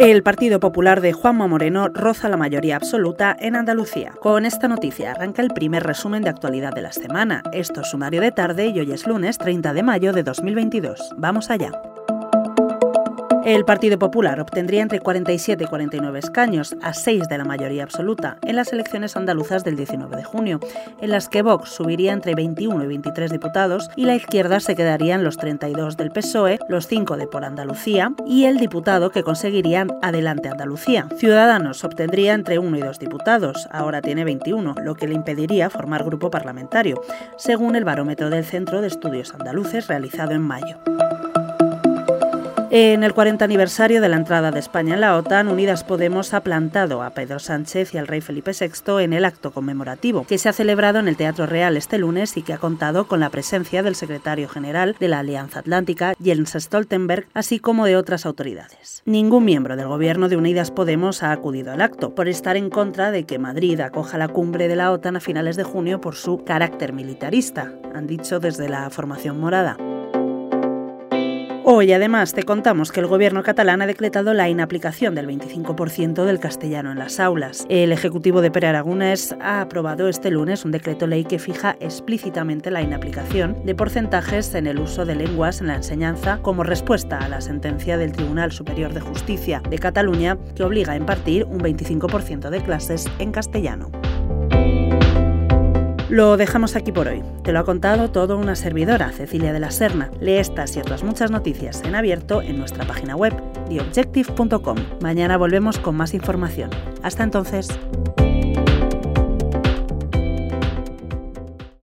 El 0.00 0.22
Partido 0.22 0.60
Popular 0.60 1.02
de 1.02 1.12
Juanma 1.12 1.46
Moreno 1.46 1.88
roza 1.88 2.30
la 2.30 2.38
mayoría 2.38 2.76
absoluta 2.76 3.36
en 3.38 3.54
Andalucía. 3.54 4.14
Con 4.18 4.46
esta 4.46 4.66
noticia 4.66 5.10
arranca 5.10 5.42
el 5.42 5.50
primer 5.50 5.82
resumen 5.82 6.22
de 6.22 6.30
actualidad 6.30 6.72
de 6.72 6.80
la 6.80 6.90
semana. 6.90 7.42
Esto 7.52 7.82
es 7.82 7.90
sumario 7.90 8.22
de 8.22 8.32
tarde 8.32 8.68
y 8.68 8.80
hoy 8.80 8.92
es 8.92 9.06
lunes 9.06 9.36
30 9.36 9.74
de 9.74 9.82
mayo 9.82 10.14
de 10.14 10.22
2022. 10.22 11.16
Vamos 11.18 11.50
allá. 11.50 11.72
El 13.50 13.64
Partido 13.64 13.98
Popular 13.98 14.40
obtendría 14.40 14.80
entre 14.80 15.00
47 15.00 15.64
y 15.64 15.66
49 15.66 16.20
escaños, 16.20 16.76
a 16.82 16.94
6 16.94 17.28
de 17.28 17.36
la 17.36 17.44
mayoría 17.44 17.82
absoluta, 17.82 18.38
en 18.42 18.54
las 18.54 18.72
elecciones 18.72 19.16
andaluzas 19.16 19.64
del 19.64 19.74
19 19.74 20.16
de 20.16 20.22
junio, 20.22 20.60
en 21.00 21.10
las 21.10 21.28
que 21.28 21.42
Vox 21.42 21.70
subiría 21.70 22.12
entre 22.12 22.36
21 22.36 22.84
y 22.84 22.86
23 22.86 23.32
diputados 23.32 23.90
y 23.96 24.04
la 24.04 24.14
izquierda 24.14 24.60
se 24.60 24.76
quedarían 24.76 25.24
los 25.24 25.36
32 25.36 25.96
del 25.96 26.12
PSOE, 26.12 26.60
los 26.68 26.86
5 26.86 27.16
de 27.16 27.26
Por 27.26 27.44
Andalucía 27.44 28.12
y 28.24 28.44
el 28.44 28.58
diputado 28.58 29.10
que 29.10 29.24
conseguirían 29.24 29.98
Adelante 30.00 30.48
Andalucía. 30.48 31.08
Ciudadanos 31.16 31.82
obtendría 31.82 32.34
entre 32.34 32.60
1 32.60 32.78
y 32.78 32.80
2 32.82 33.00
diputados, 33.00 33.66
ahora 33.72 34.00
tiene 34.00 34.22
21, 34.22 34.76
lo 34.80 34.94
que 34.94 35.08
le 35.08 35.16
impediría 35.16 35.70
formar 35.70 36.04
grupo 36.04 36.30
parlamentario, 36.30 37.02
según 37.36 37.74
el 37.74 37.84
barómetro 37.84 38.30
del 38.30 38.44
Centro 38.44 38.80
de 38.80 38.86
Estudios 38.86 39.34
Andaluces 39.34 39.88
realizado 39.88 40.30
en 40.34 40.42
mayo. 40.42 40.78
En 42.72 43.02
el 43.02 43.14
40 43.14 43.44
aniversario 43.44 44.00
de 44.00 44.08
la 44.08 44.14
entrada 44.14 44.52
de 44.52 44.60
España 44.60 44.94
en 44.94 45.00
la 45.00 45.16
OTAN, 45.16 45.48
Unidas 45.48 45.82
Podemos 45.82 46.32
ha 46.34 46.44
plantado 46.44 47.02
a 47.02 47.10
Pedro 47.10 47.40
Sánchez 47.40 47.92
y 47.94 47.98
al 47.98 48.06
rey 48.06 48.20
Felipe 48.20 48.52
VI 48.52 49.02
en 49.02 49.12
el 49.12 49.24
acto 49.24 49.50
conmemorativo, 49.50 50.24
que 50.24 50.38
se 50.38 50.48
ha 50.48 50.52
celebrado 50.52 51.00
en 51.00 51.08
el 51.08 51.16
Teatro 51.16 51.46
Real 51.46 51.76
este 51.76 51.98
lunes 51.98 52.36
y 52.36 52.42
que 52.42 52.52
ha 52.52 52.58
contado 52.58 53.08
con 53.08 53.18
la 53.18 53.30
presencia 53.30 53.82
del 53.82 53.96
secretario 53.96 54.48
general 54.48 54.94
de 55.00 55.08
la 55.08 55.18
Alianza 55.18 55.58
Atlántica, 55.58 56.14
Jens 56.22 56.52
Stoltenberg, 56.52 57.26
así 57.34 57.58
como 57.58 57.86
de 57.86 57.96
otras 57.96 58.24
autoridades. 58.24 59.02
Ningún 59.04 59.46
miembro 59.46 59.74
del 59.74 59.88
gobierno 59.88 60.28
de 60.28 60.36
Unidas 60.36 60.70
Podemos 60.70 61.24
ha 61.24 61.32
acudido 61.32 61.72
al 61.72 61.80
acto, 61.80 62.14
por 62.14 62.28
estar 62.28 62.56
en 62.56 62.70
contra 62.70 63.10
de 63.10 63.26
que 63.26 63.40
Madrid 63.40 63.80
acoja 63.80 64.16
la 64.16 64.28
cumbre 64.28 64.68
de 64.68 64.76
la 64.76 64.92
OTAN 64.92 65.16
a 65.16 65.20
finales 65.20 65.56
de 65.56 65.64
junio 65.64 66.00
por 66.00 66.14
su 66.14 66.44
carácter 66.44 66.92
militarista, 66.92 67.72
han 67.92 68.06
dicho 68.06 68.38
desde 68.38 68.68
la 68.68 68.88
formación 68.90 69.40
morada. 69.40 69.76
Hoy 71.62 71.92
además 71.92 72.32
te 72.32 72.42
contamos 72.42 72.90
que 72.90 73.00
el 73.00 73.06
gobierno 73.06 73.42
catalán 73.42 73.82
ha 73.82 73.86
decretado 73.86 74.32
la 74.32 74.48
inaplicación 74.48 75.14
del 75.14 75.26
25% 75.28 76.24
del 76.24 76.40
castellano 76.40 76.90
en 76.90 76.98
las 76.98 77.20
aulas. 77.20 77.66
El 77.68 77.92
Ejecutivo 77.92 78.40
de 78.40 78.50
Pere 78.50 78.68
Aragonés 78.68 79.36
ha 79.42 79.60
aprobado 79.60 80.08
este 80.08 80.30
lunes 80.30 80.64
un 80.64 80.70
decreto 80.70 81.06
ley 81.06 81.24
que 81.24 81.38
fija 81.38 81.76
explícitamente 81.78 82.70
la 82.70 82.80
inaplicación 82.80 83.62
de 83.66 83.74
porcentajes 83.74 84.54
en 84.54 84.66
el 84.66 84.80
uso 84.80 85.04
de 85.04 85.16
lenguas 85.16 85.60
en 85.60 85.66
la 85.66 85.76
enseñanza 85.76 86.38
como 86.40 86.64
respuesta 86.64 87.18
a 87.18 87.28
la 87.28 87.42
sentencia 87.42 87.98
del 87.98 88.12
Tribunal 88.12 88.52
Superior 88.52 88.94
de 88.94 89.02
Justicia 89.02 89.62
de 89.68 89.78
Cataluña 89.78 90.38
que 90.56 90.64
obliga 90.64 90.94
a 90.94 90.96
impartir 90.96 91.44
un 91.44 91.60
25% 91.60 92.48
de 92.48 92.62
clases 92.62 93.06
en 93.18 93.32
castellano. 93.32 93.90
Lo 96.10 96.36
dejamos 96.36 96.74
aquí 96.74 96.90
por 96.90 97.06
hoy. 97.06 97.22
Te 97.44 97.52
lo 97.52 97.60
ha 97.60 97.64
contado 97.64 98.10
todo 98.10 98.36
una 98.36 98.56
servidora, 98.56 99.12
Cecilia 99.12 99.52
de 99.52 99.60
la 99.60 99.70
Serna. 99.70 100.10
Lee 100.20 100.38
estas 100.38 100.74
y 100.74 100.80
otras 100.80 101.04
muchas 101.04 101.30
noticias 101.30 101.82
en 101.84 101.94
abierto 101.94 102.42
en 102.42 102.58
nuestra 102.58 102.84
página 102.84 103.14
web, 103.14 103.32
theobjective.com. 103.68 104.76
Mañana 105.00 105.36
volvemos 105.36 105.78
con 105.78 105.94
más 105.96 106.12
información. 106.12 106.70
Hasta 107.04 107.22
entonces. 107.22 107.68